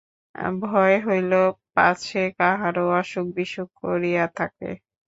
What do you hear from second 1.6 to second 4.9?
পাছে কাহারো অসুখ-বিসুখ করিয়া থাকে।